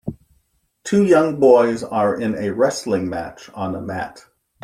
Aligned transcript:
Two 0.83 1.03
young 1.05 1.39
boys 1.39 1.83
are 1.83 2.19
in 2.19 2.33
a 2.33 2.49
wrestling 2.49 3.07
match, 3.07 3.51
on 3.53 3.75
a 3.75 3.81
mat. 3.81 4.25